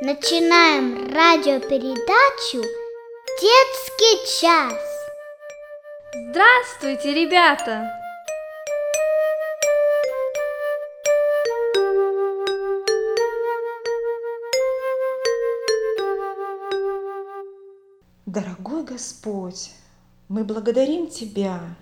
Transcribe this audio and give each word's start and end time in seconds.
Начинаем 0.00 1.12
радиопередачу 1.12 2.62
«Детский 3.40 4.40
час». 4.40 4.80
Здравствуйте, 6.30 7.12
ребята! 7.12 7.90
Дорогой 18.24 18.84
Господь, 18.84 19.72
мы 20.28 20.44
благодарим 20.44 21.08
Тебя, 21.08 21.74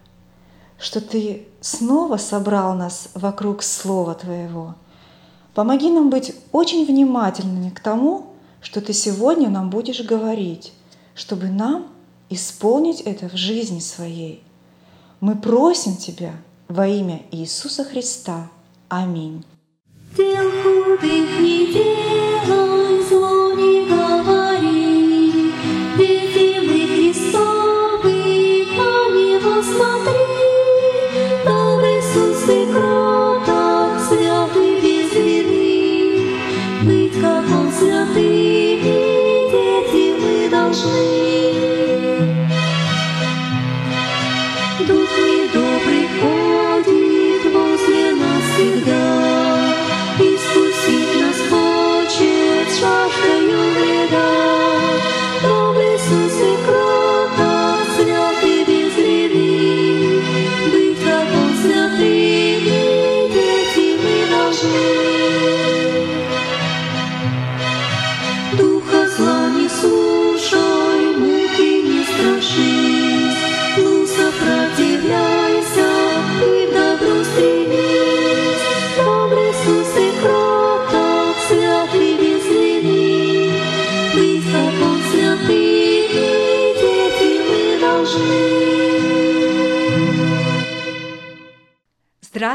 что 0.79 1.03
Ты 1.03 1.47
снова 1.61 2.17
собрал 2.17 2.75
нас 2.77 3.11
вокруг 3.13 3.63
Слова 3.63 4.15
Твоего. 4.15 4.75
Помоги 5.57 5.91
нам 5.91 6.11
быть 6.11 6.35
очень 6.53 6.85
внимательными 6.85 7.71
к 7.71 7.81
тому, 7.81 8.27
что 8.61 8.83
Ты 8.83 8.93
сегодня 8.93 9.49
нам 9.49 9.71
будешь 9.71 10.03
говорить, 10.03 10.75
чтобы 11.15 11.47
нам 11.47 11.87
исполнить 12.29 13.01
это 13.01 13.31
в 13.31 13.37
жизни 13.37 13.81
своей. 13.81 14.43
Мы 15.21 15.35
просим 15.35 15.97
Тебя 15.97 16.35
во 16.69 16.87
имя 16.87 17.23
Иисуса 17.31 17.85
Христа. 17.85 18.51
Аминь. 18.91 19.47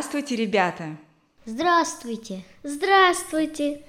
Здравствуйте, 0.01 0.35
ребята! 0.35 0.97
Здравствуйте! 1.45 2.43
Здравствуйте! 2.63 3.85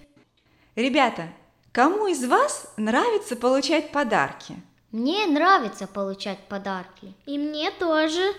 Ребята, 0.76 1.30
кому 1.72 2.06
из 2.06 2.22
вас 2.26 2.70
нравится 2.76 3.34
получать 3.34 3.92
подарки? 3.92 4.56
Мне 4.90 5.24
нравится 5.26 5.86
получать 5.86 6.38
подарки. 6.48 7.14
И 7.24 7.38
мне 7.38 7.70
тоже. 7.70 8.34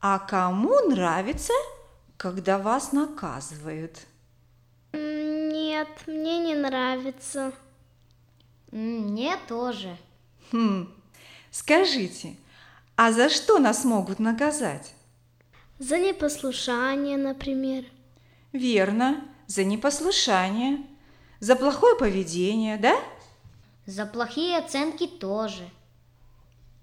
А 0.00 0.18
кому 0.18 0.74
нравится, 0.88 1.52
когда 2.16 2.58
вас 2.58 2.90
наказывают? 2.90 4.00
Нет, 4.92 5.88
мне 6.08 6.40
не 6.40 6.56
нравится. 6.56 7.52
Мне 8.72 9.36
тоже. 9.46 9.96
Хм, 10.50 10.92
скажите, 11.52 12.34
а 12.96 13.12
за 13.12 13.28
что 13.28 13.60
нас 13.60 13.84
могут 13.84 14.18
наказать? 14.18 14.96
За 15.78 15.98
непослушание, 15.98 17.16
например. 17.16 17.84
Верно, 18.52 19.24
за 19.46 19.64
непослушание, 19.64 20.78
за 21.40 21.56
плохое 21.56 21.96
поведение, 21.96 22.76
да? 22.76 22.94
За 23.86 24.06
плохие 24.06 24.58
оценки 24.58 25.06
тоже. 25.06 25.68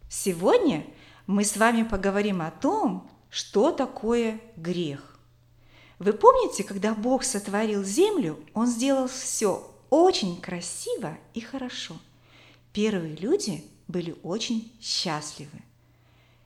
Сегодня 0.09 0.85
мы 1.27 1.45
с 1.45 1.55
вами 1.55 1.83
поговорим 1.83 2.41
о 2.41 2.51
том, 2.51 3.09
что 3.29 3.71
такое 3.71 4.41
грех. 4.57 5.19
Вы 5.99 6.13
помните, 6.13 6.63
когда 6.63 6.93
Бог 6.93 7.23
сотворил 7.23 7.83
землю, 7.83 8.39
Он 8.53 8.67
сделал 8.67 9.07
все 9.07 9.69
очень 9.89 10.41
красиво 10.41 11.17
и 11.33 11.41
хорошо. 11.41 11.95
Первые 12.73 13.15
люди 13.15 13.63
были 13.87 14.15
очень 14.23 14.73
счастливы. 14.81 15.61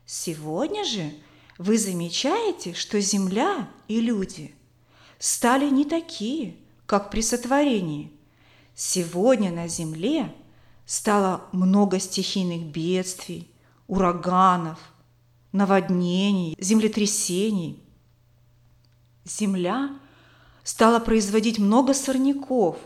Сегодня 0.05 0.83
же– 0.83 1.13
вы 1.57 1.77
замечаете, 1.77 2.73
что 2.73 2.99
Земля 2.99 3.69
и 3.87 3.99
люди 3.99 4.55
стали 5.19 5.69
не 5.69 5.85
такие, 5.85 6.55
как 6.85 7.11
при 7.11 7.21
сотворении. 7.21 8.11
Сегодня 8.75 9.51
на 9.51 9.67
Земле 9.67 10.33
стало 10.85 11.45
много 11.51 11.99
стихийных 11.99 12.65
бедствий, 12.65 13.49
ураганов, 13.87 14.79
наводнений, 15.51 16.55
землетрясений. 16.59 17.81
Земля 19.23 19.97
стала 20.63 20.99
производить 20.99 21.59
много 21.59 21.93
сорняков. 21.93 22.77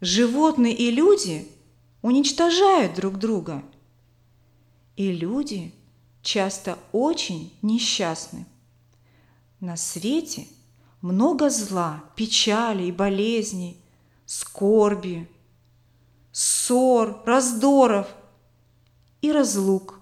Животные 0.00 0.74
и 0.74 0.90
люди 0.90 1.48
уничтожают 2.02 2.94
друг 2.94 3.18
друга. 3.18 3.64
И 4.96 5.10
люди– 5.10 5.74
часто 6.26 6.76
очень 6.90 7.56
несчастны. 7.62 8.46
На 9.60 9.76
свете 9.76 10.48
много 11.00 11.48
зла, 11.50 12.02
печали 12.16 12.82
и 12.82 12.92
болезней, 12.92 13.80
скорби, 14.26 15.30
ссор, 16.32 17.22
раздоров 17.24 18.08
и 19.22 19.30
разлук. 19.30 20.00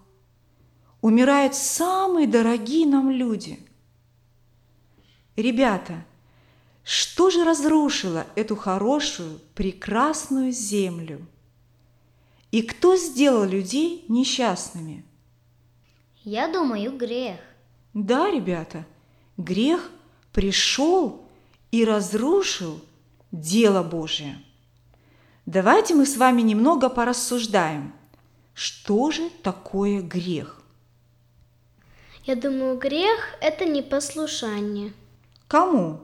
Умирают 1.03 1.55
самые 1.55 2.27
дорогие 2.27 2.87
нам 2.87 3.11
люди. 3.11 3.61
Ребята, 5.37 6.07
что 6.85 7.29
же 7.29 7.45
разрушило 7.45 8.27
эту 8.35 8.57
хорошую, 8.57 9.41
прекрасную 9.55 10.53
землю? 10.53 11.27
И 12.51 12.63
кто 12.63 12.97
сделал 12.97 13.45
людей 13.45 14.07
несчастными– 14.09 15.05
я 16.25 16.49
думаю, 16.49 16.97
грех. 16.97 17.39
Да, 17.93 18.31
ребята, 18.31 18.87
грех 19.37 19.91
пришел 20.33 21.29
и 21.71 21.85
разрушил 21.85 22.81
дело 23.31 23.83
Божие. 23.83 24.43
Давайте 25.47 25.95
мы 25.95 26.07
с 26.07 26.17
вами 26.17 26.41
немного 26.41 26.89
порассуждаем, 26.89 27.93
что 28.55 29.11
же 29.11 29.29
такое 29.43 30.01
грех. 30.01 30.63
Я 32.25 32.37
думаю, 32.37 32.79
грех– 32.79 33.37
это 33.43 33.67
непослушание. 33.67 34.95
Кому? 35.47 36.01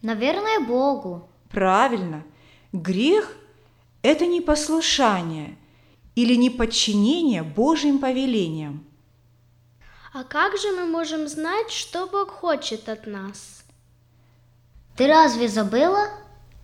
Наверное, 0.00 0.60
Богу. 0.60 1.28
Правильно. 1.50 2.24
Грех– 2.72 3.36
это 4.02 4.26
непослушание 4.26 5.58
или 6.14 6.34
неподчинение 6.34 7.42
Божьим 7.42 7.98
повелениям. 7.98 8.85
А 10.18 10.24
как 10.24 10.56
же 10.56 10.72
мы 10.72 10.86
можем 10.86 11.28
знать, 11.28 11.70
что 11.70 12.06
Бог 12.06 12.30
хочет 12.30 12.88
от 12.88 13.06
нас? 13.06 13.64
Ты 14.96 15.08
разве 15.08 15.46
забыла, 15.46 16.08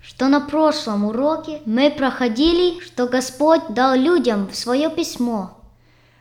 что 0.00 0.28
на 0.28 0.40
прошлом 0.40 1.04
уроке 1.04 1.60
мы 1.66 1.90
проходили, 1.90 2.80
что 2.80 3.06
Господь 3.06 3.60
дал 3.68 3.94
людям 3.94 4.50
свое 4.54 4.88
письмо? 4.88 5.60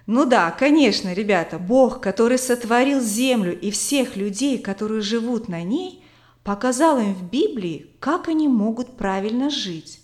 Ну 0.07 0.25
да, 0.25 0.51
конечно, 0.51 1.13
ребята, 1.13 1.57
Бог, 1.57 2.01
который 2.01 2.37
сотворил 2.37 2.99
землю 2.99 3.57
и 3.57 3.71
всех 3.71 4.17
людей, 4.17 4.57
которые 4.57 4.99
живут 4.99 5.47
на 5.47 5.63
ней, 5.63 6.03
показал 6.43 6.99
им 6.99 7.13
в 7.13 7.29
Библии, 7.29 7.95
как 8.01 8.27
они 8.27 8.49
могут 8.49 8.97
правильно 8.97 9.49
жить. 9.49 10.01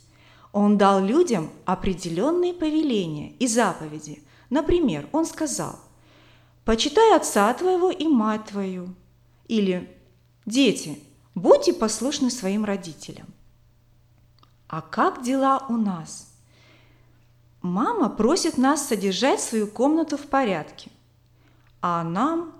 Он 0.53 0.77
дал 0.77 1.03
людям 1.03 1.49
определенные 1.65 2.53
повеления 2.53 3.33
и 3.33 3.47
заповеди. 3.47 4.23
Например, 4.49 5.09
он 5.11 5.25
сказал, 5.25 5.77
почитай 6.67 7.15
отца 7.15 7.53
твоего 7.53 7.91
и 7.91 8.07
мать 8.09 8.47
твою. 8.47 8.93
Или 9.47 9.89
дети, 10.45 10.99
будьте 11.33 11.71
послушны 11.71 12.29
своим 12.29 12.65
родителям. 12.65 13.27
А 14.67 14.81
как 14.81 15.23
дела 15.23 15.65
у 15.69 15.77
нас? 15.77 16.27
Мама 17.61 18.09
просит 18.09 18.57
нас 18.57 18.85
содержать 18.85 19.39
свою 19.39 19.67
комнату 19.67 20.17
в 20.17 20.23
порядке, 20.23 20.91
а 21.81 22.03
нам 22.03 22.53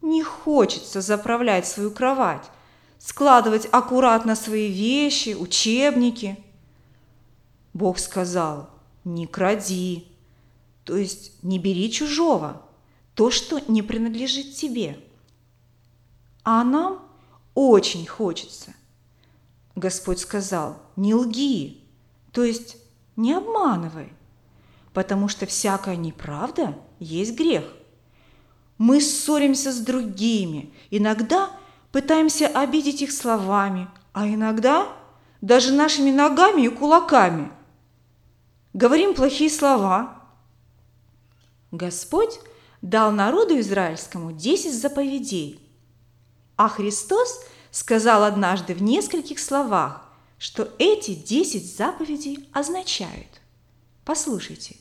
не 0.00 0.22
хочется 0.22 1.02
заправлять 1.02 1.66
свою 1.66 1.90
кровать, 1.90 2.50
складывать 2.98 3.68
аккуратно 3.70 4.34
свои 4.34 4.72
вещи, 4.72 5.36
учебники. 5.38 6.42
Бог 7.74 7.98
сказал, 7.98 8.70
не 9.04 9.26
кради, 9.26 10.08
то 10.84 10.96
есть 10.96 11.42
не 11.44 11.58
бери 11.58 11.92
чужого, 11.92 12.62
то, 13.14 13.30
что 13.30 13.60
не 13.68 13.82
принадлежит 13.82 14.54
тебе. 14.54 14.98
А 16.44 16.64
нам 16.64 17.02
очень 17.54 18.06
хочется. 18.06 18.74
Господь 19.74 20.18
сказал, 20.18 20.78
не 20.96 21.14
лги, 21.14 21.82
то 22.32 22.42
есть 22.42 22.76
не 23.16 23.32
обманывай, 23.32 24.12
потому 24.92 25.28
что 25.28 25.46
всякая 25.46 25.96
неправда 25.96 26.78
есть 26.98 27.36
грех. 27.36 27.64
Мы 28.78 29.00
ссоримся 29.00 29.72
с 29.72 29.78
другими, 29.78 30.72
иногда 30.90 31.50
пытаемся 31.90 32.48
обидеть 32.48 33.02
их 33.02 33.12
словами, 33.12 33.88
а 34.12 34.26
иногда 34.26 34.88
даже 35.40 35.72
нашими 35.72 36.10
ногами 36.10 36.62
и 36.62 36.68
кулаками. 36.68 37.50
Говорим 38.72 39.14
плохие 39.14 39.50
слова. 39.50 40.22
Господь 41.70 42.40
дал 42.82 43.12
народу 43.12 43.58
израильскому 43.60 44.32
десять 44.32 44.74
заповедей, 44.74 45.60
а 46.56 46.68
Христос 46.68 47.40
сказал 47.70 48.24
однажды 48.24 48.74
в 48.74 48.82
нескольких 48.82 49.38
словах, 49.38 50.12
что 50.38 50.68
эти 50.78 51.14
десять 51.14 51.76
заповедей 51.76 52.48
означают. 52.52 53.40
Послушайте. 54.04 54.76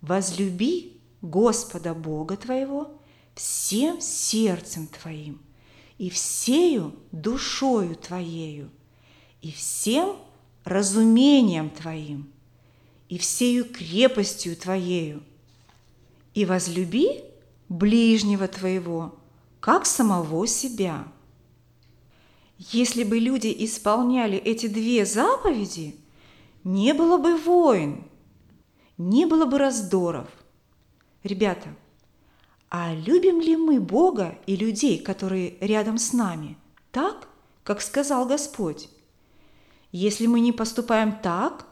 Возлюби 0.00 1.00
Господа 1.22 1.94
Бога 1.94 2.36
твоего 2.36 3.00
всем 3.36 4.00
сердцем 4.00 4.88
твоим 4.88 5.40
и 5.96 6.10
всею 6.10 6.92
душою 7.12 7.94
твоею 7.94 8.68
и 9.40 9.52
всем 9.52 10.16
разумением 10.64 11.70
твоим 11.70 12.32
и 13.08 13.16
всею 13.16 13.64
крепостью 13.64 14.56
твоею– 14.56 15.22
и 16.34 16.44
возлюби 16.44 17.24
ближнего 17.68 18.48
твоего, 18.48 19.18
как 19.60 19.86
самого 19.86 20.46
себя. 20.46 21.06
Если 22.58 23.04
бы 23.04 23.18
люди 23.18 23.54
исполняли 23.60 24.38
эти 24.38 24.66
две 24.66 25.04
заповеди, 25.04 25.96
не 26.64 26.94
было 26.94 27.18
бы 27.18 27.36
войн, 27.36 28.04
не 28.98 29.26
было 29.26 29.46
бы 29.46 29.58
раздоров. 29.58 30.28
Ребята, 31.24 31.68
а 32.68 32.94
любим 32.94 33.40
ли 33.40 33.56
мы 33.56 33.80
Бога 33.80 34.38
и 34.46 34.56
людей, 34.56 34.98
которые 34.98 35.56
рядом 35.60 35.98
с 35.98 36.12
нами, 36.12 36.56
так, 36.90 37.28
как 37.64 37.80
сказал 37.80 38.26
Господь? 38.26 38.88
Если 39.90 40.26
мы 40.26 40.40
не 40.40 40.52
поступаем 40.52 41.18
так, 41.20 41.66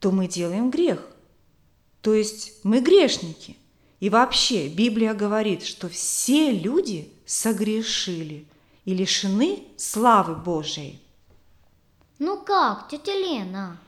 то 0.00 0.10
мы 0.10 0.28
делаем 0.28 0.70
грех. 0.70 1.06
То 2.00 2.14
есть 2.14 2.64
мы 2.64 2.80
грешники– 2.80 3.56
и 4.00 4.10
вообще 4.10 4.68
Библия 4.68 5.14
говорит, 5.14 5.64
что 5.64 5.88
все 5.88 6.50
люди 6.50 7.10
согрешили 7.24 8.46
и 8.84 8.94
лишены 8.94 9.64
славы 9.76 10.34
Божией. 10.34 11.00
Ну 12.18 12.38
как, 12.38 12.88
тетя 12.88 13.14
Лена? 13.14 13.78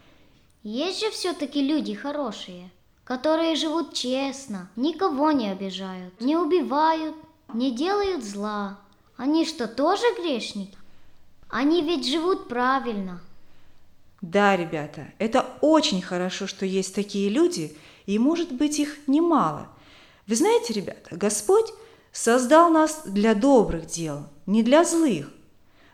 Есть 0.62 1.00
же 1.00 1.10
все-таки 1.10 1.62
люди 1.62 1.94
хорошие, 1.94 2.70
которые 3.05 3.55
живут 3.55 3.94
честно, 3.94 4.69
никого 4.76 5.31
не 5.31 5.50
обижают, 5.50 6.20
не 6.20 6.37
убивают, 6.37 7.14
не 7.55 7.70
делают 7.70 8.25
зла. 8.25 8.78
Они 9.16 9.44
что, 9.44 9.66
тоже 9.66 10.02
грешники? 10.16 10.76
Они 11.49 11.82
ведь 11.82 12.06
живут 12.06 12.49
правильно. 12.49 13.20
Да, 14.20 14.56
ребята, 14.56 15.12
это 15.19 15.46
очень 15.60 16.02
хорошо, 16.02 16.46
что 16.46 16.66
есть 16.66 16.94
такие 16.94 17.28
люди, 17.28 17.76
и 18.06 18.19
может 18.19 18.52
быть 18.52 18.78
их 18.78 19.06
немало– 19.06 19.69
вы 20.29 20.37
знаете, 20.37 20.75
ребята, 20.75 21.17
Господь 21.17 21.73
создал 22.13 22.71
нас 22.71 23.03
для 23.07 23.35
добрых 23.35 23.87
дел, 23.87 24.27
не 24.45 24.63
для 24.63 24.85
злых. 24.85 25.33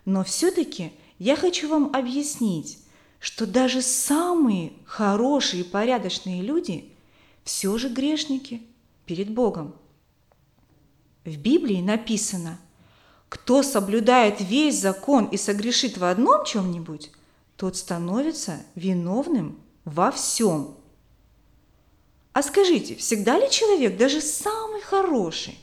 Но 0.04 0.24
все-таки 0.24 0.92
я 1.18 1.36
хочу 1.36 1.68
вам 1.68 1.94
объяснить, 1.94 2.80
что 3.20 3.46
даже 3.46 3.80
самые 3.80 4.72
хорошие 4.84 5.62
и 5.62 5.68
порядочные 5.68 6.42
люди 6.42 6.92
все 7.44 7.78
же 7.78 7.88
грешники 7.88 8.62
перед 9.06 9.30
Богом. 9.30 9.76
В 11.24 11.36
Библии 11.38 11.80
написано, 11.80 12.58
кто 13.28 13.62
соблюдает 13.62 14.40
весь 14.40 14.80
закон 14.80 15.26
и 15.26 15.36
согрешит 15.36 15.96
в 15.96 16.04
одном 16.04 16.44
чем-нибудь, 16.44 17.12
тот 17.56 17.76
становится 17.76 18.60
виновным 18.74 19.60
во 19.84 20.10
всем. 20.10 20.76
А 22.34 22.42
скажите, 22.42 22.96
всегда 22.96 23.38
ли 23.38 23.48
человек, 23.48 23.96
даже 23.96 24.20
самый 24.20 24.80
хороший, 24.80 25.56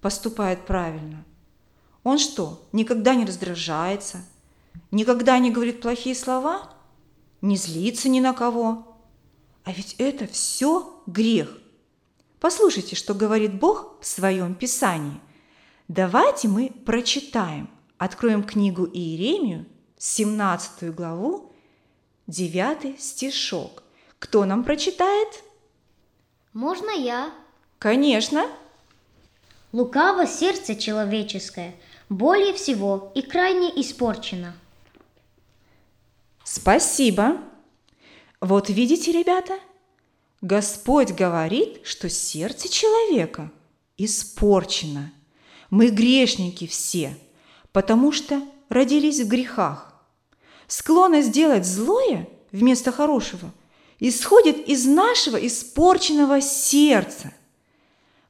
поступает 0.00 0.66
правильно? 0.66 1.24
Он 2.02 2.18
что, 2.18 2.66
никогда 2.72 3.14
не 3.14 3.24
раздражается, 3.24 4.24
никогда 4.90 5.38
не 5.38 5.52
говорит 5.52 5.80
плохие 5.80 6.16
слова, 6.16 6.68
не 7.42 7.56
злится 7.56 8.08
ни 8.08 8.18
на 8.18 8.32
кого? 8.32 8.98
А 9.62 9.70
ведь 9.70 9.94
это 9.98 10.26
все 10.26 11.00
грех. 11.06 11.58
Послушайте, 12.40 12.96
что 12.96 13.14
говорит 13.14 13.54
Бог 13.60 13.94
в 14.00 14.06
своем 14.06 14.56
Писании. 14.56 15.20
Давайте 15.86 16.48
мы 16.48 16.72
прочитаем, 16.84 17.70
откроем 17.98 18.42
книгу 18.42 18.84
Иеремию, 18.84 19.64
17 19.96 20.92
главу, 20.92 21.52
9 22.26 23.00
стишок. 23.00 23.84
Кто 24.18 24.44
нам 24.44 24.64
прочитает? 24.64 25.44
Можно 26.56 26.88
я? 26.88 27.34
Конечно. 27.78 28.46
Лукаво 29.72 30.26
сердце 30.26 30.74
человеческое, 30.74 31.76
более 32.08 32.54
всего 32.54 33.12
и 33.14 33.20
крайне 33.20 33.68
испорчено. 33.78 34.56
Спасибо. 36.44 37.36
Вот 38.40 38.70
видите, 38.70 39.12
ребята, 39.12 39.58
Господь 40.40 41.10
говорит, 41.10 41.86
что 41.86 42.08
сердце 42.08 42.70
человека 42.70 43.52
испорчено. 43.98 45.12
Мы 45.68 45.90
грешники 45.90 46.66
все, 46.66 47.18
потому 47.70 48.12
что 48.12 48.40
родились 48.70 49.20
в 49.20 49.28
грехах. 49.28 49.92
Склонность 50.68 51.28
сделать 51.28 51.66
злое 51.66 52.26
вместо 52.50 52.92
хорошего– 52.92 53.52
исходит 53.98 54.68
из 54.68 54.84
нашего 54.86 55.36
испорченного 55.36 56.40
сердца. 56.40 57.32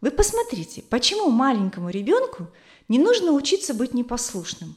Вы 0.01 0.11
посмотрите, 0.11 0.83
почему 0.83 1.31
маленькому 1.31 1.91
ребенку 1.91 2.49
не 2.89 2.99
нужно 2.99 3.33
учиться 3.33 3.75
быть 3.75 3.95
непослушным 3.95 4.77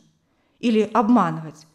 или 0.59 0.89
обманывать. 0.93 1.67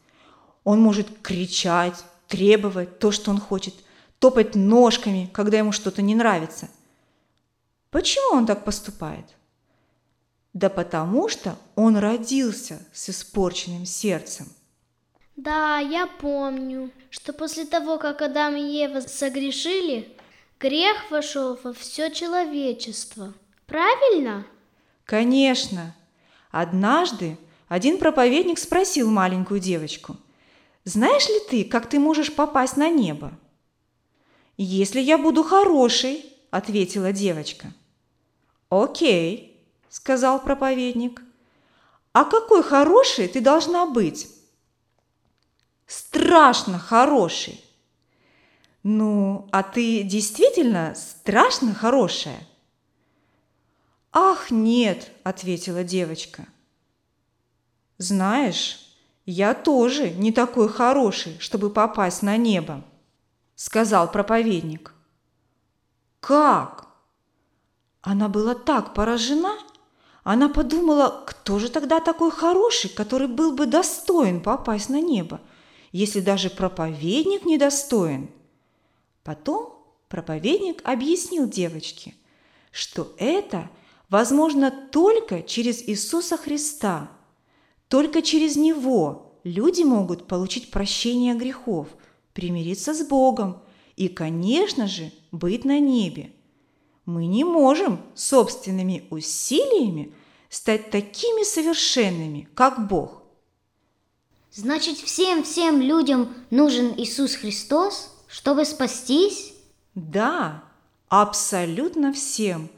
Он 0.65 0.81
может 0.81 1.07
кричать, 1.23 2.05
требовать 2.27 2.99
то, 2.99 3.13
что 3.13 3.31
он 3.31 3.39
хочет, 3.39 3.75
топать 4.19 4.55
ножками, 4.55 5.31
когда 5.33 5.59
ему 5.59 5.73
что-то 5.73 6.03
не 6.03 6.15
нравится. 6.15 6.69
Почему 7.91 8.37
он 8.37 8.47
так 8.47 8.65
поступает? 8.65 9.27
Да 10.53 10.69
потому 10.69 11.29
что 11.29 11.57
он 11.75 11.97
родился 11.97 12.81
с 12.93 13.11
испорченным 13.11 13.87
сердцем– 13.87 14.47
да, 15.37 15.79
я 15.79 16.07
помню, 16.07 16.91
что 17.11 17.33
после 17.33 17.65
того, 17.65 17.99
как 17.99 18.23
Адам 18.23 18.57
и 18.57 18.63
Ева 18.63 19.01
согрешили, 19.01 20.17
грех 20.61 21.11
вошел 21.11 21.59
во 21.63 21.73
все 21.73 22.11
человечество. 22.11 23.35
Правильно? 23.67 24.47
Конечно. 25.05 25.95
Однажды 26.51 27.37
один 27.67 27.99
проповедник 27.99 28.59
спросил 28.59 29.11
маленькую 29.11 29.59
девочку, 29.59 30.17
«Знаешь 30.85 31.29
ли 31.29 31.41
ты, 31.51 31.65
как 31.65 31.89
ты 31.89 31.99
можешь 31.99 32.33
попасть 32.33 32.77
на 32.77 32.89
небо?» 32.91 33.33
«Если 34.57 35.01
я 35.01 35.19
буду 35.19 35.43
хорошей»,— 35.43 36.25
ответила 36.51 37.11
девочка. 37.13 37.73
«Окей»,— 38.71 39.67
сказал 39.89 40.41
проповедник. 40.41 41.23
«А 42.13 42.25
какой 42.25 42.63
хорошей 42.63 43.27
ты 43.27 43.41
должна 43.41 43.87
быть?» 43.87 44.34
Страшно 45.97 46.79
хороший. 46.79 47.65
Ну, 48.83 49.49
а 49.53 49.63
ты 49.63 50.03
действительно 50.03 50.95
страшно 50.95 51.75
хорошая? 51.75 52.47
Ах, 54.13 54.51
нет, 54.51 55.11
ответила 55.23 55.85
девочка. 55.85 56.47
Знаешь, 57.99 58.79
я 59.27 59.55
тоже 59.55 60.11
не 60.11 60.33
такой 60.33 60.69
хороший, 60.69 61.39
чтобы 61.39 61.71
попасть 61.71 62.23
на 62.23 62.37
небо.– 62.37 62.85
сказал 63.57 64.11
проповедник. 64.11 64.93
«Как?» 66.21 66.89
Она 68.03 68.29
была 68.29 68.55
так 68.55 68.95
поражена, 68.95 69.57
она 70.25 70.49
подумала, 70.49 71.23
кто 71.25 71.59
же 71.61 71.71
тогда 71.71 72.01
такой 72.01 72.33
хороший, 72.33 72.91
который 72.91 73.29
был 73.29 73.55
бы 73.55 73.67
достоин 73.67 74.43
попасть 74.43 74.89
на 74.89 75.01
небо, 75.01 75.41
если 75.95 76.19
даже 76.19 76.51
проповедник 76.51 77.47
недостоин. 77.47 78.29
Потом 79.23 79.79
проповедник 80.09 80.81
объяснил 80.83 81.49
девочке, 81.49 82.15
что 82.73 83.15
это 83.17 83.71
возможно 84.09 84.73
только 84.91 85.41
через 85.45 85.89
Иисуса 85.89 86.37
Христа. 86.37 87.13
Только 87.87 88.23
через 88.23 88.57
Него 88.57 89.39
люди 89.45 89.85
могут 89.85 90.27
получить 90.27 90.73
прощение 90.73 91.37
грехов, 91.37 91.87
примириться 92.33 92.93
с 92.93 93.07
Богом 93.07 93.63
и, 93.95 94.09
конечно 94.09 94.89
же, 94.89 95.13
быть 95.31 95.65
на 95.65 95.79
небе. 95.79 96.33
Мы 97.07 97.27
не 97.27 97.45
можем 97.45 98.01
собственными 98.17 99.05
усилиями 99.11 100.13
стать 100.49 100.91
такими 100.91 101.45
совершенными, 101.45 102.49
как 102.57 102.89
Бог. 102.89 103.24
Значит, 104.55 104.99
всем-всем 104.99 105.81
людям 105.81 106.33
нужен 106.51 106.95
Иисус 106.97 107.35
Христос, 107.35 108.15
чтобы 108.29 108.65
спастись? 108.65 109.53
Да, 109.95 110.65
абсолютно 111.09 112.13
всем. 112.13 112.69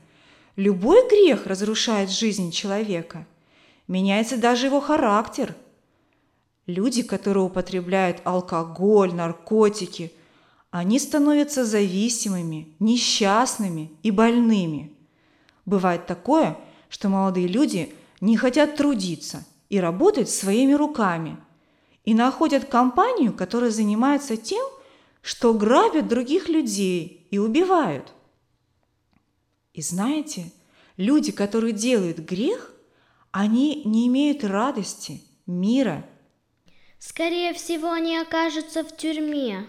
Любой 0.56 1.06
грех 1.08 1.46
разрушает 1.46 2.10
жизнь 2.10 2.50
человека. 2.50 3.26
Меняется 3.88 4.36
даже 4.36 4.66
его 4.66 4.80
характер. 4.80 5.54
Люди, 6.66 7.02
которые 7.02 7.44
употребляют 7.44 8.20
алкоголь, 8.24 9.14
наркотики– 9.14 10.12
они 10.78 10.98
становятся 10.98 11.64
зависимыми, 11.64 12.74
несчастными 12.80 13.92
и 14.02 14.10
больными. 14.10 14.92
Бывает 15.64 16.06
такое, 16.06 16.58
что 16.90 17.08
молодые 17.08 17.48
люди 17.48 17.94
не 18.20 18.36
хотят 18.36 18.76
трудиться 18.76 19.46
и 19.70 19.80
работать 19.80 20.28
своими 20.28 20.74
руками, 20.74 21.38
и 22.06 22.14
находят 22.14 22.64
компанию, 22.64 23.34
которая 23.34 23.70
занимается 23.70 24.38
тем, 24.38 24.64
что 25.20 25.52
грабят 25.52 26.08
других 26.08 26.48
людей 26.48 27.26
и 27.30 27.38
убивают. 27.38 28.12
И 29.74 29.82
знаете, 29.82 30.52
люди, 30.96 31.32
которые 31.32 31.72
делают 31.72 32.18
грех, 32.20 32.72
они 33.32 33.82
не 33.84 34.06
имеют 34.06 34.44
радости, 34.44 35.20
мира. 35.46 36.06
Скорее 36.98 37.52
всего, 37.52 37.90
они 37.90 38.16
окажутся 38.16 38.84
в 38.84 38.96
тюрьме. 38.96 39.66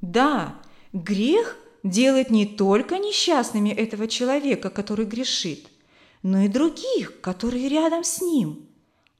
Да, 0.00 0.60
грех 0.92 1.56
делает 1.84 2.30
не 2.30 2.46
только 2.46 2.98
несчастными 2.98 3.70
этого 3.70 4.08
человека, 4.08 4.70
который 4.70 5.06
грешит, 5.06 5.68
но 6.24 6.40
и 6.40 6.48
других, 6.48 7.20
которые 7.20 7.68
рядом 7.68 8.02
с 8.02 8.20
ним. 8.20 8.67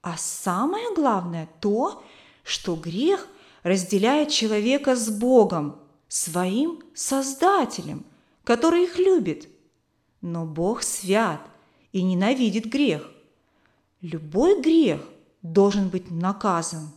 А 0.09 0.17
самое 0.17 0.95
главное 0.95 1.51
то, 1.61 2.03
что 2.43 2.77
грех 2.77 3.29
разделяет 3.63 4.31
человека 4.31 4.97
с 4.97 5.11
Богом, 5.11 5.79
своим 6.09 6.83
Создателем, 6.95 8.07
который 8.43 8.85
их 8.85 8.99
любит. 8.99 9.51
Но 10.23 10.47
Бог 10.47 10.83
свят 10.83 11.43
и 11.93 12.03
ненавидит 12.03 12.73
грех. 12.73 13.07
Любой 14.01 14.63
грех 14.63 15.03
должен 15.43 15.91
быть 15.91 16.11
наказан. 16.11 16.91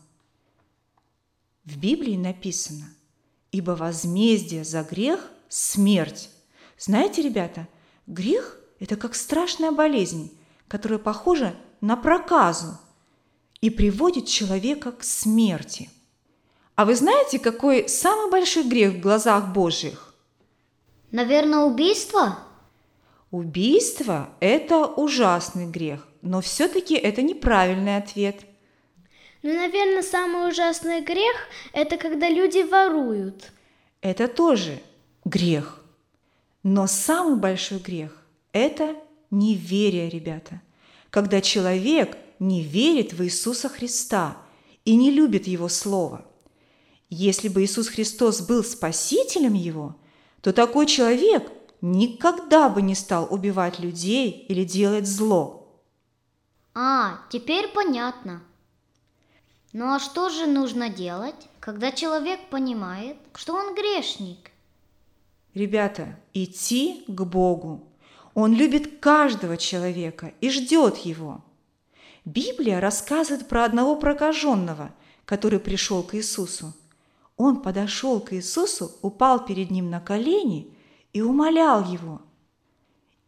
В 1.65 1.77
Библии 1.77 2.15
написано– 2.15 2.95
ибо 3.51 3.71
возмездие 3.71 4.63
за 4.63 4.83
грех– 4.83 5.29
смерть. 5.49 6.29
Знаете, 6.79 7.21
ребята, 7.21 7.67
грех– 8.07 8.57
это 8.79 8.95
как 8.95 9.15
страшная 9.15 9.73
болезнь, 9.73 10.31
которая 10.69 10.97
похожа 10.99 11.53
на 11.81 11.97
проказу 11.97 12.77
и 13.61 13.69
приводит 13.69 14.27
человека 14.27 14.91
к 14.91 15.03
смерти. 15.03 15.89
А 16.75 16.85
вы 16.85 16.95
знаете, 16.95 17.39
какой 17.39 17.87
самый 17.87 18.29
большой 18.29 18.63
грех 18.63 18.93
в 18.93 18.99
глазах 18.99 19.53
Божьих? 19.53 20.13
Наверное, 21.11 21.59
убийство? 21.59 22.39
Убийство– 23.29 24.29
это 24.39 24.85
ужасный 24.85 25.67
грех, 25.67 26.07
но 26.21 26.41
все-таки 26.41 26.95
это 26.95 27.21
неправильный 27.21 27.97
ответ– 27.97 28.41
ну, 29.43 29.55
наверное, 29.55 30.03
самый 30.03 30.49
ужасный 30.49 31.01
грех– 31.01 31.35
это 31.73 31.97
когда 31.97 32.29
люди 32.29 32.61
воруют. 32.61 33.51
Это 34.01 34.27
тоже 34.27 34.79
грех. 35.25 35.83
Но 36.61 36.85
самый 36.85 37.37
большой 37.39 37.79
грех– 37.79 38.23
это 38.53 38.95
неверие, 39.31 40.09
ребята. 40.09 40.61
Когда 41.09 41.41
человек 41.41 42.17
не 42.41 42.63
верит 42.63 43.13
в 43.13 43.23
Иисуса 43.23 43.69
Христа 43.69 44.35
и 44.83 44.95
не 44.95 45.11
любит 45.11 45.45
Его 45.45 45.69
Слово. 45.69 46.25
Если 47.07 47.49
бы 47.49 47.63
Иисус 47.63 47.87
Христос 47.87 48.41
был 48.41 48.63
спасителем 48.63 49.53
его, 49.53 49.95
то 50.41 50.51
такой 50.51 50.87
человек 50.87 51.51
никогда 51.81 52.67
бы 52.67 52.81
не 52.81 52.95
стал 52.95 53.27
убивать 53.29 53.77
людей 53.77 54.31
или 54.49 54.63
делать 54.63 55.05
зло. 55.05 55.83
А, 56.73 57.19
теперь 57.29 57.67
понятно. 57.67 58.41
Ну 59.71 59.93
а 59.93 59.99
что 59.99 60.29
же 60.29 60.47
нужно 60.47 60.89
делать, 60.89 61.47
когда 61.59 61.91
человек 61.91 62.49
понимает, 62.49 63.17
что 63.35 63.53
он 63.53 63.75
грешник? 63.75 64.49
Ребята, 65.53 66.17
идти 66.33 67.03
к 67.07 67.21
Богу. 67.21 67.87
Он 68.33 68.51
любит 68.53 68.99
каждого 68.99 69.57
человека 69.57 70.33
и 70.41 70.49
ждет 70.49 70.97
его. 70.97 71.43
Библия 72.25 72.79
рассказывает 72.79 73.47
про 73.47 73.65
одного 73.65 73.95
прокаженного, 73.95 74.93
который 75.25 75.59
пришел 75.59 76.03
к 76.03 76.15
Иисусу. 76.15 76.73
Он 77.37 77.61
подошел 77.61 78.19
к 78.19 78.33
Иисусу, 78.33 78.91
упал 79.01 79.45
перед 79.45 79.71
ним 79.71 79.89
на 79.89 79.99
колени 79.99 80.75
и 81.13 81.21
умолял 81.21 81.83
его. 81.83 82.21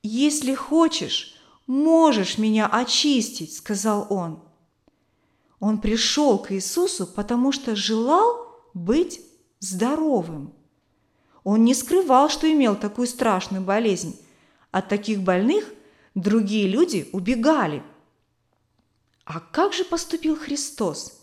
«Если 0.03 0.53
хочешь, 0.53 1.35
можешь 1.65 2.37
меня 2.37 2.67
очистить»,– 2.67 3.55
сказал 3.57 4.07
он– 4.09 4.39
он 5.63 5.77
пришел 5.77 6.39
к 6.39 6.51
Иисусу, 6.51 7.07
потому 7.07 7.53
что 7.53 7.73
желал 7.73 8.49
быть 8.73 9.21
здоровым. 9.61 10.51
Он 11.45 11.63
не 11.63 11.73
скрывал, 11.73 12.27
что 12.27 12.51
имел 12.51 12.75
такую 12.75 13.07
страшную 13.07 13.63
болезнь. 13.63 14.19
От 14.71 14.89
таких 14.89 15.21
больных 15.21 15.63
другие 16.15 16.67
люди 16.67 17.07
убегали. 17.13 17.81
А 19.25 19.39
как 19.39 19.73
же 19.73 19.85
поступил 19.85 20.37
Христос? 20.37 21.21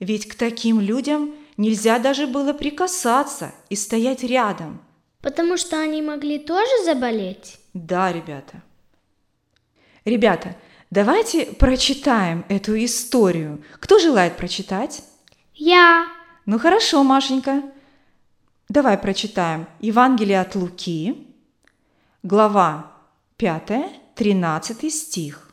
Ведь 0.00 0.28
к 0.28 0.34
таким 0.34 0.80
людям 0.80 1.34
нельзя 1.56 1.98
даже 1.98 2.26
было 2.26 2.52
прикасаться 2.52 3.54
и 3.68 3.76
стоять 3.76 4.22
рядом. 4.22 4.82
Потому 5.20 5.56
что 5.56 5.80
они 5.80 6.02
могли 6.02 6.38
тоже 6.38 6.84
заболеть? 6.84 7.58
Да, 7.72 8.12
ребята. 8.12 8.62
Ребята, 10.04 10.56
Давайте 10.94 11.46
прочитаем 11.46 12.44
эту 12.48 12.76
историю. 12.84 13.64
Кто 13.80 13.98
желает 13.98 14.36
прочитать? 14.36 15.02
Я. 15.52 16.06
Ну 16.46 16.56
хорошо, 16.56 17.02
Машенька. 17.02 17.64
Давай 18.68 18.96
прочитаем 18.96 19.66
Евангелие 19.80 20.40
от 20.40 20.54
Луки, 20.54 21.26
глава 22.22 22.92
5, 23.38 24.14
13 24.14 24.94
стих. 24.94 25.43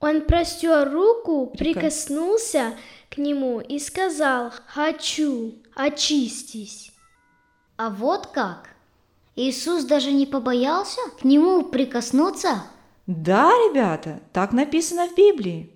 Он 0.00 0.22
простер 0.22 0.90
руку, 0.92 1.52
прикоснулся 1.58 2.74
к 3.10 3.18
нему 3.18 3.60
и 3.60 3.78
сказал 3.78 4.52
«Хочу, 4.66 5.54
очистись». 5.74 6.92
А 7.76 7.90
вот 7.90 8.28
как? 8.28 8.70
Иисус 9.36 9.84
даже 9.84 10.12
не 10.12 10.26
побоялся 10.26 11.00
к 11.20 11.24
нему 11.24 11.64
прикоснуться– 11.64 12.64
да, 13.08 13.48
ребята, 13.52 14.20
так 14.34 14.52
написано 14.52 15.08
в 15.08 15.14
Библии. 15.16 15.72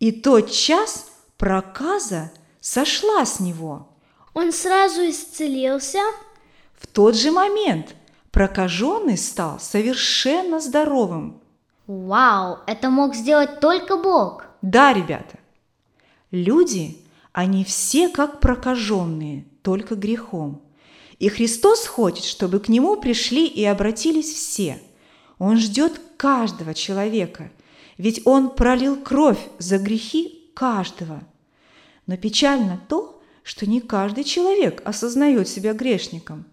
И 0.00 0.12
тот 0.12 0.50
час 0.50 1.10
проказа 1.38 2.30
сошла 2.60 3.24
с 3.24 3.40
него. 3.40 3.88
Он 4.34 4.52
сразу 4.52 5.00
исцелился? 5.08 6.00
В 6.78 6.86
тот 6.86 7.16
же 7.16 7.30
момент 7.30 7.94
прокаженный 8.30 9.16
стал 9.16 9.60
совершенно 9.60 10.60
здоровым. 10.60 11.40
Вау, 11.92 12.60
это 12.66 12.88
мог 12.88 13.14
сделать 13.14 13.60
только 13.60 13.98
Бог. 13.98 14.46
Да, 14.62 14.94
ребята. 14.94 15.38
Люди, 16.30 16.96
они 17.32 17.64
все 17.64 18.08
как 18.08 18.40
прокаженные, 18.40 19.44
только 19.60 19.94
грехом. 19.94 20.62
И 21.18 21.28
Христос 21.28 21.86
хочет, 21.86 22.24
чтобы 22.24 22.60
к 22.60 22.70
Нему 22.70 22.96
пришли 22.96 23.46
и 23.46 23.62
обратились 23.64 24.32
все. 24.32 24.80
Он 25.38 25.58
ждет 25.58 26.00
каждого 26.16 26.72
человека, 26.72 27.52
ведь 27.98 28.22
Он 28.24 28.48
пролил 28.48 28.96
кровь 28.96 29.40
за 29.58 29.78
грехи 29.78 30.50
каждого. 30.54 31.22
Но 32.06 32.16
печально 32.16 32.80
то, 32.88 33.22
что 33.42 33.68
не 33.68 33.82
каждый 33.82 34.24
человек 34.24 34.80
осознает 34.86 35.46
себя 35.46 35.74
грешником. 35.74 36.46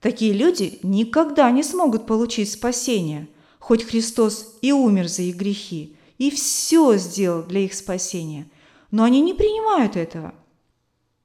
Такие 0.00 0.32
люди 0.32 0.78
никогда 0.82 1.50
не 1.50 1.62
смогут 1.62 2.06
получить 2.06 2.50
спасение, 2.50 3.28
хоть 3.58 3.84
Христос 3.84 4.56
и 4.62 4.72
умер 4.72 5.08
за 5.08 5.22
их 5.22 5.36
грехи, 5.36 5.96
и 6.18 6.30
все 6.30 6.96
сделал 6.96 7.42
для 7.42 7.60
их 7.60 7.74
спасения, 7.74 8.46
но 8.90 9.04
они 9.04 9.20
не 9.20 9.34
принимают 9.34 9.96
этого. 9.96 10.34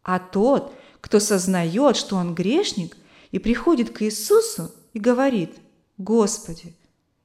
А 0.04 0.20
тот, 0.20 0.74
кто 1.02 1.20
сознает, 1.20 1.96
что 1.96 2.16
он 2.16 2.36
грешник, 2.36 2.98
и 3.32 3.40
приходит 3.40 3.90
к 3.90 4.04
Иисусу 4.04 4.72
и 4.94 5.00
говорит, 5.00 5.56
«Господи, 5.98 6.76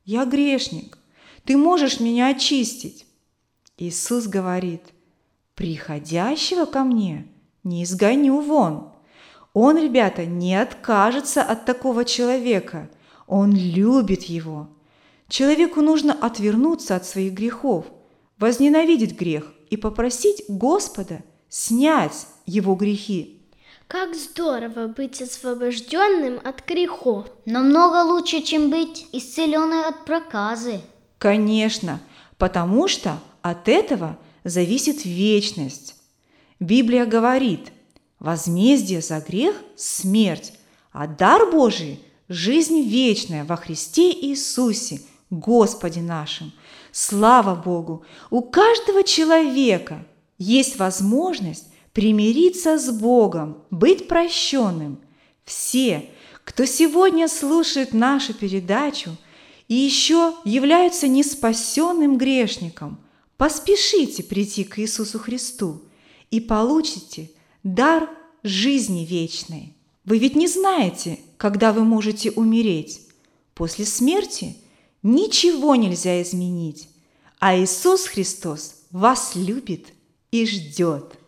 я 0.04 0.24
грешник, 0.24 0.98
Ты 1.44 1.56
можешь 1.56 2.00
меня 2.00 2.28
очистить». 2.28 3.06
Иисус 3.76 4.26
говорит, 4.26 4.82
«Приходящего 5.54 6.64
ко 6.64 6.84
мне 6.84 7.26
не 7.62 7.84
изгоню 7.84 8.40
вон». 8.40 8.92
Он, 9.52 9.76
ребята, 9.76 10.24
не 10.24 10.54
откажется 10.54 11.42
от 11.42 11.64
такого 11.64 12.04
человека. 12.04 12.88
Он 13.26 13.52
любит 13.54 14.22
его. 14.24 14.68
Человеку 15.28 15.80
нужно 15.82 16.12
отвернуться 16.12 16.96
от 16.96 17.06
своих 17.06 17.32
грехов, 17.32 17.86
возненавидеть 18.38 19.18
грех 19.18 19.52
и 19.70 19.76
попросить 19.76 20.44
Господа 20.48 21.22
снять 21.48 22.26
его 22.46 22.74
грехи 22.74 23.38
как 23.88 24.14
здорово 24.14 24.86
быть 24.86 25.20
освобожденным 25.22 26.38
от 26.44 26.64
грехов. 26.66 27.26
Намного 27.46 28.04
лучше, 28.04 28.42
чем 28.42 28.70
быть 28.70 29.06
исцеленной 29.12 29.86
от 29.86 30.04
проказы. 30.04 30.82
Конечно, 31.16 32.00
потому 32.36 32.86
что 32.86 33.18
от 33.40 33.66
этого 33.66 34.18
зависит 34.44 35.06
вечность. 35.06 35.96
Библия 36.60 37.06
говорит, 37.06 37.72
возмездие 38.20 39.00
за 39.00 39.20
грех– 39.20 39.56
смерть, 39.76 40.52
а 40.92 41.06
дар 41.06 41.50
Божий– 41.50 42.00
жизнь 42.28 42.82
вечная 42.82 43.44
во 43.44 43.56
Христе 43.56 44.12
Иисусе, 44.12 45.00
Господе 45.30 46.00
нашим. 46.00 46.52
Слава 46.90 47.54
Богу! 47.54 48.04
У 48.30 48.42
каждого 48.42 49.02
человека 49.02 50.06
есть 50.38 50.78
возможность 50.78 51.66
примириться 51.92 52.78
с 52.78 52.90
Богом, 52.90 53.58
быть 53.70 54.08
прощенным. 54.08 55.00
Все, 55.44 56.08
кто 56.44 56.64
сегодня 56.64 57.28
слушает 57.28 57.92
нашу 57.92 58.32
передачу 58.32 59.16
и 59.68 59.74
еще 59.74 60.34
являются 60.44 61.08
неспасенным 61.08 62.16
грешником, 62.16 62.98
поспешите 63.36 64.22
прийти 64.22 64.64
к 64.64 64.78
Иисусу 64.78 65.18
Христу 65.18 65.82
и 66.30 66.40
получите 66.40 67.30
дар 67.62 68.08
жизни 68.42 69.04
вечной. 69.04 69.74
Вы 70.04 70.18
ведь 70.18 70.36
не 70.36 70.46
знаете, 70.48 71.18
когда 71.36 71.72
вы 71.74 71.84
можете 71.84 72.30
умереть. 72.30 73.02
После 73.54 73.84
смерти 73.84 74.56
ничего 75.02 75.74
нельзя 75.74 76.20
изменить, 76.22 76.88
а 77.38 77.56
Иисус 77.56 78.06
Христос 78.06 78.74
вас 78.90 79.32
любит 79.34 79.88
и 80.30 80.46
ждет. 80.46 81.18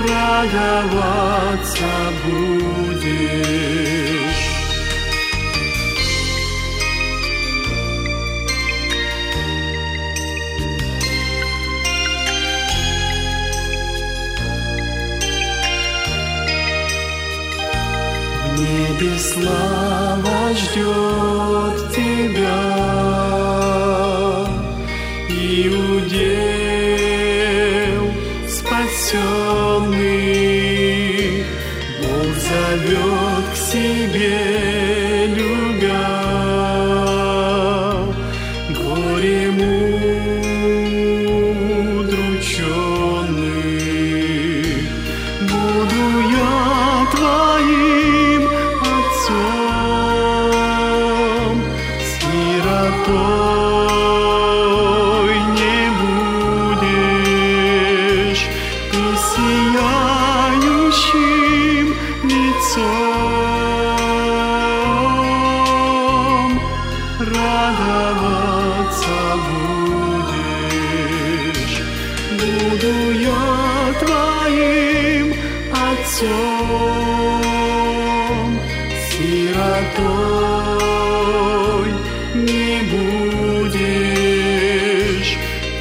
радоваться 0.09 1.91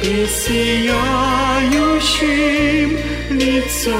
ты 0.06 0.14
сияющим 0.28 0.88
лицом. 3.30 3.96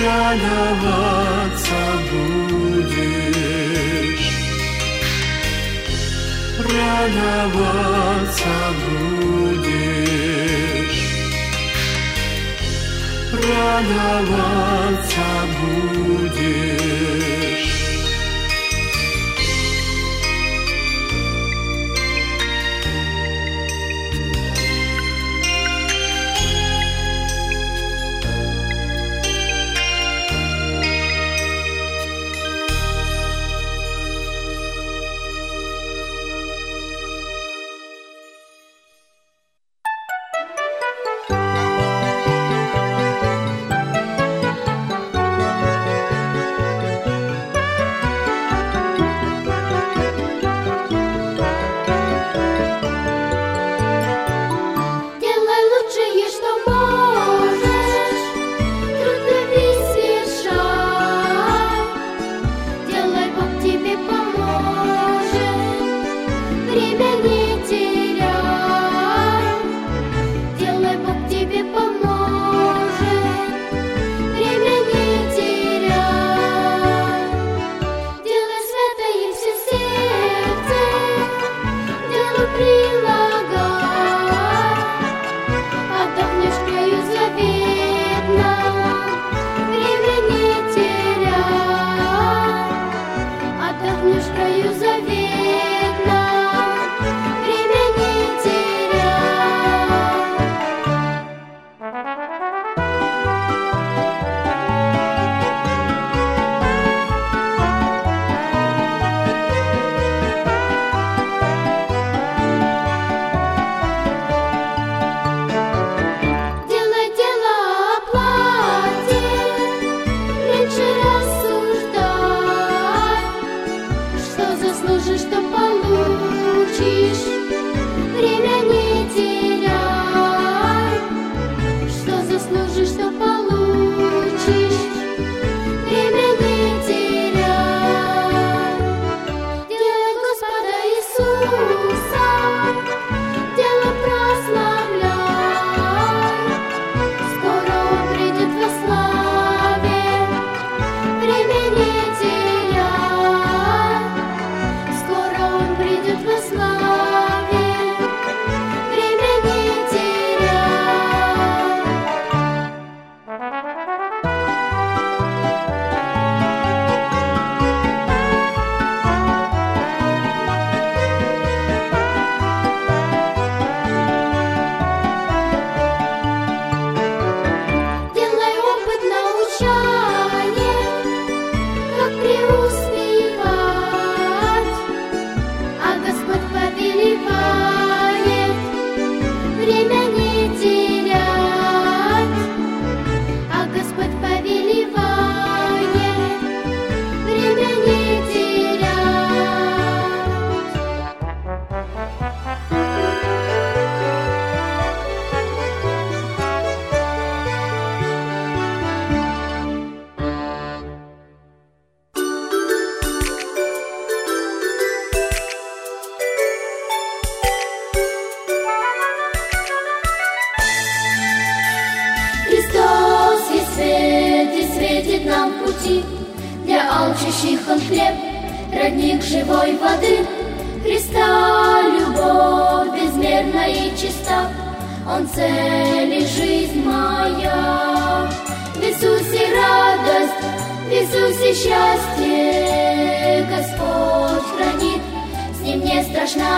Радоваться 0.00 1.82
будешь, 2.12 3.08
радоваться 6.76 8.56
будешь, 8.84 9.80
радоваться 13.32 15.28
будешь. 15.60 17.27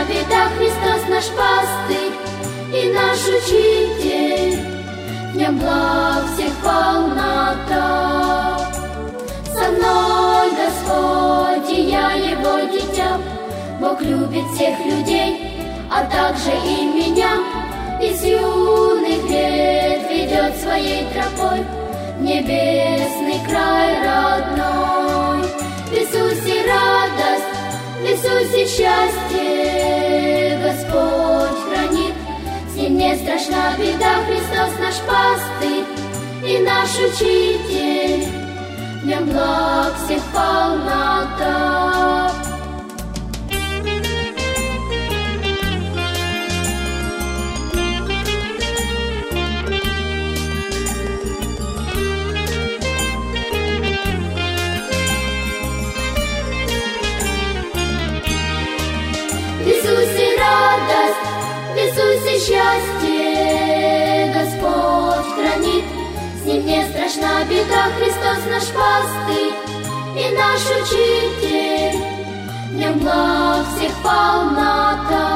Страшна 0.01 0.05
беда, 0.09 0.49
Христос 0.57 1.09
наш 1.09 1.25
пастырь 1.37 2.13
и 2.75 2.93
наш 2.93 3.19
учитель. 3.29 4.59
В 5.35 5.53
благ 5.59 6.25
всех 6.35 6.53
полнота. 6.63 8.59
Со 9.53 9.71
мной 9.71 10.51
Господь, 10.57 11.71
и 11.71 11.83
я 11.83 12.13
его 12.13 12.61
дитя. 12.71 13.19
Бог 13.81 14.01
любит 14.03 14.45
всех 14.55 14.79
людей, 14.85 15.57
а 15.91 16.05
также 16.05 16.51
и 16.51 16.85
меня. 16.87 17.33
Из 18.03 18.23
юных 18.25 19.29
лет 19.29 20.11
ведет 20.11 20.57
своей 20.57 21.07
тропой 21.13 21.65
небесный 22.21 23.41
край 23.49 23.97
родной. 24.05 25.47
В 25.87 25.93
Иисусе 25.93 26.65
радость, 26.67 27.60
Иисусе 28.03 28.67
счастье 28.67 30.59
Господь 30.63 31.59
хранит. 31.69 32.15
С 32.73 32.77
ним 32.77 32.97
не 32.97 33.15
страшна 33.17 33.75
беда, 33.79 34.23
Христос 34.27 34.73
наш 34.81 34.97
пастырь 35.07 35.85
и 36.45 36.59
наш 36.59 36.99
учитель. 36.99 38.27
днем 39.03 39.27
благ 39.27 39.95
всех 40.05 40.23
полнота. 40.33 42.33
Наш 70.51 70.65
учитель. 70.83 71.99
В 72.71 72.75
нем 72.75 72.99
благ 72.99 73.67
всех 73.77 73.93
полнота. 74.03 75.29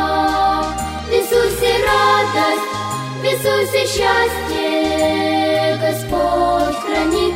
В 1.07 1.11
Иисусе 1.13 1.73
радость, 1.89 2.69
в 3.21 3.25
Иисусе 3.25 3.83
счастье 3.87 4.69
Господь 5.81 6.77
хранит. 6.85 7.35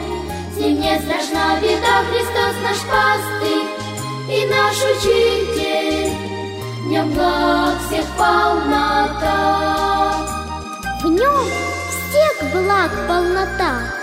С 0.54 0.56
ним 0.58 0.80
не 0.80 0.98
страшна 0.98 1.46
беда, 1.60 1.94
Христос 2.10 2.54
наш 2.64 2.80
пастырь 2.90 3.68
и 4.28 4.38
наш 4.46 4.76
учитель. 4.96 6.12
В 6.82 6.86
нем 6.88 7.06
благ 7.12 7.74
всех 7.86 8.06
полнота. 8.16 9.46
В 11.02 11.06
нем 11.06 11.34
всех 12.10 12.34
благ 12.52 12.90
полнота. 13.06 13.97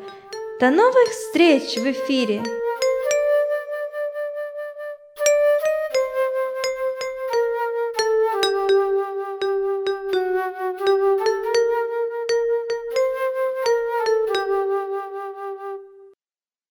До 0.61 0.71
новых 0.71 1.09
встреч 1.09 1.79
в 1.79 1.91
эфире! 1.91 2.43